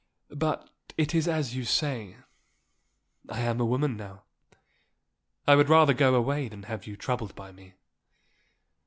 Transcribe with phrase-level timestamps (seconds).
[0.33, 2.15] But it is as you say,
[3.29, 4.23] I am a woman now.
[5.47, 7.75] I would rather go away than have you troubled by me."